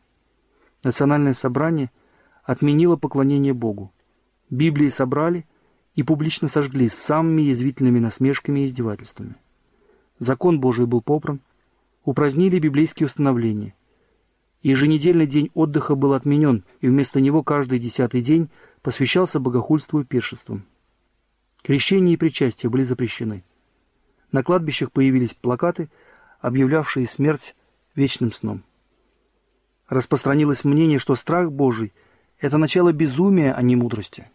Национальное 0.84 1.34
собрание 1.34 1.92
отменило 2.44 2.96
поклонение 2.96 3.54
Богу. 3.54 3.92
Библии 4.50 4.90
собрали 4.90 5.46
и 5.96 6.04
публично 6.04 6.48
сожгли 6.48 6.90
с 6.90 6.94
самыми 6.94 7.44
язвительными 7.44 8.00
насмешками 8.00 8.62
и 8.62 8.66
издевательствами. 8.66 9.36
Закон 10.20 10.60
Божий 10.60 10.86
был 10.86 11.02
попран, 11.02 11.42
упразднили 12.04 12.60
библейские 12.60 13.08
установления– 13.08 13.74
Еженедельный 14.66 15.28
день 15.28 15.52
отдыха 15.54 15.94
был 15.94 16.14
отменен, 16.14 16.64
и 16.82 16.88
вместо 16.88 17.22
него 17.22 17.44
каждый 17.44 17.78
десятый 17.78 18.22
день 18.22 18.50
посвящался 18.82 19.40
богохульству 19.40 20.00
и 20.00 20.04
пиршествам. 20.04 20.66
Крещение 21.66 22.14
и 22.14 22.18
причастие 22.18 22.70
были 22.70 22.84
запрещены. 22.84 23.44
На 24.32 24.44
кладбищах 24.44 24.92
появились 24.92 25.34
плакаты, 25.34 25.90
объявлявшие 26.40 27.08
смерть 27.08 27.56
вечным 27.96 28.32
сном. 28.32 28.64
Распространилось 29.90 30.64
мнение, 30.64 31.00
что 31.00 31.16
страх 31.16 31.52
Божий– 31.52 31.92
это 32.40 32.60
начало 32.60 32.92
безумия, 32.92 33.52
а 33.52 33.64
не 33.64 33.76
мудрости. 33.76 34.30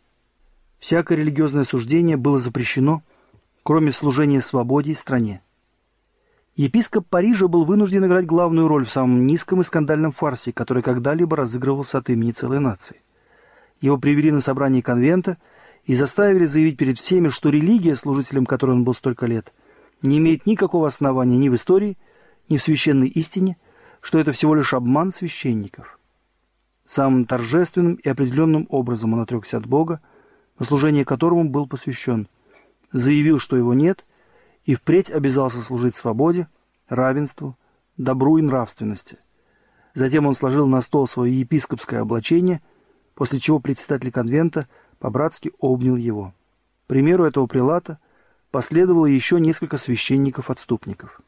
Всякое 0.81 1.19
религиозное 1.19 1.63
суждение 1.63 2.17
было 2.17 2.41
запрещено, 2.41 3.05
кроме 3.63 3.93
служения 3.93 4.41
свободе 4.41 4.91
и 4.91 4.97
стране. 4.97 5.41
Епископ 6.57 7.07
Парижа 7.07 7.47
был 7.47 7.65
вынужден 7.65 8.05
играть 8.07 8.27
главную 8.27 8.67
роль 8.67 8.85
в 8.85 8.91
самом 8.91 9.29
низком 9.29 9.61
и 9.61 9.65
скандальном 9.65 10.11
фарсе, 10.11 10.53
который 10.53 10.83
когда-либо 10.83 11.37
разыгрывался 11.37 11.99
от 11.99 12.11
имени 12.11 12.33
целой 12.33 12.59
нации. 12.59 13.01
Его 13.81 13.99
привели 13.99 14.33
на 14.33 14.41
собрание 14.41 14.83
конвента 14.83 15.39
и 15.85 15.95
заставили 15.95 16.47
заявить 16.47 16.77
перед 16.77 16.99
всеми, 16.99 17.29
что 17.29 17.51
религия, 17.51 17.97
служителем 17.97 18.47
которой 18.47 18.73
он 18.73 18.85
был 18.85 18.95
столько 18.95 19.27
лет, 19.27 19.53
не 20.03 20.19
имеет 20.19 20.47
никакого 20.47 20.87
основания 20.87 21.37
ни 21.37 21.49
в 21.49 21.55
истории, 21.55 21.99
ни 22.49 22.57
в 22.57 22.63
священной 22.63 23.09
истине, 23.09 23.57
что 24.01 24.19
это 24.19 24.33
всего 24.33 24.55
лишь 24.55 24.75
обман 24.75 25.11
священников. 25.11 25.99
Самым 26.85 27.25
торжественным 27.25 27.95
и 27.95 28.09
определенным 28.09 28.67
образом 28.71 29.15
он 29.15 29.21
отрекся 29.21 29.59
от 29.59 29.67
Бога, 29.67 30.01
на 30.59 30.67
служение 30.67 31.05
которому 31.05 31.49
был 31.49 31.67
посвящен, 31.67 32.29
заявил, 32.93 33.39
что 33.39 33.57
его 33.57 33.75
нет– 33.75 34.05
и 34.65 34.75
впредь 34.75 35.11
обязался 35.11 35.63
служить 35.63 35.95
свободе, 35.95 36.49
равенству, 36.89 37.57
добру 37.97 38.39
и 38.39 38.43
нравственности. 38.43 39.19
Затем 39.95 40.27
он 40.27 40.35
сложил 40.35 40.67
на 40.67 40.81
стол 40.81 41.09
свое 41.09 41.41
епископское 41.41 42.01
облачение, 42.01 42.63
после 43.15 43.41
чего 43.41 43.59
председатель 43.59 44.13
конвента 44.13 44.69
по-братски 45.01 45.51
обнял 45.59 45.97
его. 45.97 46.33
К 46.85 46.89
примеру 46.89 47.25
этого 47.25 47.47
прилата 47.47 47.99
последовало 48.53 49.07
еще 49.07 49.41
несколько 49.41 49.77
священников-отступников. 49.77 51.21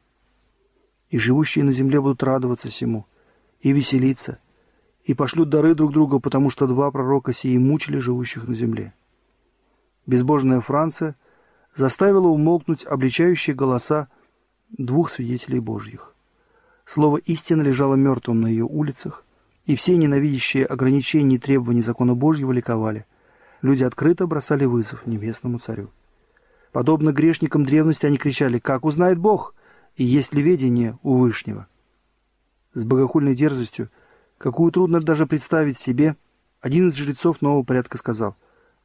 И 1.11 1.19
живущие 1.19 1.65
на 1.65 1.73
земле 1.73 2.01
будут 2.01 2.23
радоваться 2.23 2.69
всему, 2.69 3.07
и 3.61 3.73
веселиться, 3.73 4.39
и 5.05 5.15
пошлют 5.15 5.49
дары 5.49 5.75
друг 5.75 5.93
другу, 5.93 6.21
потому 6.21 6.51
что 6.51 6.67
два 6.67 6.91
пророка 6.91 7.33
сии 7.33 7.57
мучили 7.59 7.99
живущих 7.99 8.47
на 8.47 8.55
земле. 8.55 8.95
Безбожная 10.07 10.61
Франция 10.61 11.17
заставило 11.75 12.29
умолкнуть 12.29 12.85
обличающие 12.85 13.55
голоса 13.55 14.09
двух 14.71 15.11
свидетелей 15.11 15.61
Божьих. 15.61 16.15
Слово 16.85 17.19
«истина» 17.19 17.63
лежало 17.63 17.95
мертвым 17.95 18.41
на 18.41 18.49
ее 18.49 18.65
улицах, 18.65 19.25
и 19.65 19.77
все 19.77 19.97
ненавидящие 19.97 20.67
ограничений 20.67 21.37
и 21.37 21.39
требований 21.39 21.83
закона 21.83 22.15
Божьего 22.15 22.53
ликовали. 22.53 23.07
Люди 23.63 23.85
открыто 23.85 24.27
бросали 24.27 24.65
вызов 24.65 25.07
небесному 25.07 25.59
царю. 25.59 25.91
Подобно 26.73 27.13
грешникам 27.13 27.65
древности 27.65 28.07
они 28.07 28.19
кричали 28.19 28.59
«Как 28.59 28.85
узнает 28.85 29.19
Бог? 29.19 29.55
И 29.97 30.05
есть 30.05 30.35
ли 30.35 30.43
ведение 30.43 30.99
у 31.03 31.17
Вышнего?» 31.17 31.69
С 32.75 32.85
богохульной 32.85 33.35
дерзостью, 33.35 33.91
какую 34.39 34.73
трудно 34.73 35.01
даже 35.01 35.27
представить 35.27 35.79
себе, 35.79 36.17
один 36.61 36.91
из 36.91 36.97
жрецов 36.97 37.41
нового 37.43 37.63
порядка 37.63 37.99
сказал 37.99 38.37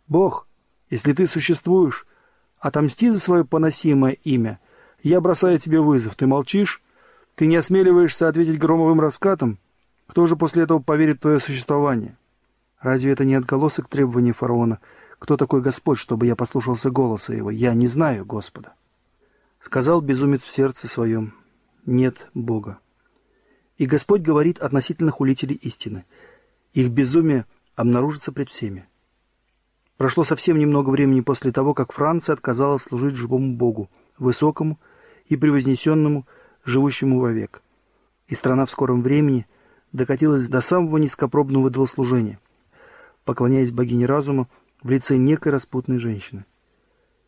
«Бог, 0.07 0.47
если 0.89 1.13
ты 1.13 1.27
существуешь, 1.27 2.05
Отомсти 2.59 3.09
за 3.09 3.19
свое 3.19 3.45
поносимое 3.45 4.13
имя. 4.23 4.59
Я 5.03 5.21
бросаю 5.21 5.59
тебе 5.59 5.79
вызов. 5.79 6.15
Ты 6.15 6.25
молчишь? 6.25 6.81
Ты 7.35 7.45
не 7.45 7.55
осмеливаешься 7.55 8.27
ответить 8.27 8.57
громовым 8.57 8.99
раскатом? 8.99 9.59
Кто 10.07 10.25
же 10.25 10.35
после 10.35 10.63
этого 10.63 10.79
поверит 10.79 11.17
в 11.17 11.21
твое 11.21 11.39
существование? 11.39 12.17
Разве 12.79 13.11
это 13.11 13.25
не 13.25 13.35
отголосок 13.35 13.87
требований 13.87 14.31
фараона? 14.31 14.79
Кто 15.19 15.35
такой 15.35 15.61
Господь, 15.61 15.97
чтобы 15.97 16.27
я 16.27 16.35
послушался 16.35 16.91
голоса 16.91 17.33
его? 17.33 17.49
Я 17.49 17.73
не 17.73 17.87
знаю 17.87 18.25
Господа. 18.25 18.73
Сказал 19.59 20.01
безумец 20.01 20.41
в 20.41 20.51
сердце 20.51 20.87
своем. 20.87 21.33
Нет 21.85 22.29
Бога. 22.33 22.79
И 23.77 23.85
Господь 23.85 24.21
говорит 24.21 24.59
относительно 24.59 25.11
хулителей 25.11 25.55
истины. 25.55 26.05
Их 26.73 26.89
безумие 26.89 27.45
обнаружится 27.75 28.31
пред 28.31 28.49
всеми. 28.49 28.87
Прошло 29.97 30.23
совсем 30.23 30.59
немного 30.59 30.91
времени 30.91 31.21
после 31.21 31.51
того, 31.51 31.73
как 31.73 31.91
Франция 31.91 32.33
отказалась 32.33 32.83
служить 32.83 33.15
живому 33.15 33.55
Богу, 33.55 33.89
высокому 34.19 34.79
и 35.25 35.35
превознесенному, 35.35 36.27
живущему 36.63 37.19
вовек. 37.19 37.63
И 38.27 38.35
страна 38.35 38.67
в 38.67 38.71
скором 38.71 39.01
времени 39.01 39.47
докатилась 39.91 40.47
до 40.49 40.61
самого 40.61 40.97
низкопробного 40.97 41.69
идолослужения, 41.69 42.39
поклоняясь 43.27 43.71
богине 43.71 44.05
разума 44.05 44.47
в 44.81 44.89
лице 44.89 45.17
некой 45.17 45.51
распутной 45.51 45.99
женщины. 45.99 46.45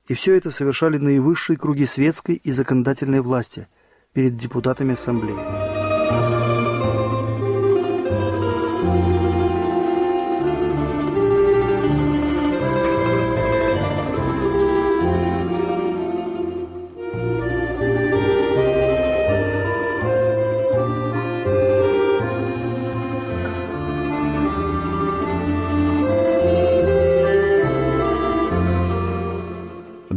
И 0.08 0.14
все 0.16 0.36
это 0.36 0.50
совершали 0.50 0.98
наивысшие 0.98 1.58
круги 1.58 1.86
светской 1.86 2.36
и 2.36 2.52
законодательной 2.52 3.22
власти 3.22 3.68
перед 4.14 4.38
депутатами 4.38 4.94
ассамблеи. 4.94 5.69